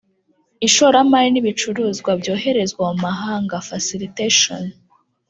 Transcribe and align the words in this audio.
ishoramari 0.67 1.29
n 1.31 1.35
ibicuruzwa 1.41 2.11
byoherezwa 2.21 2.83
mu 2.89 2.97
mahanga 3.05 3.55
facilitation 3.67 4.63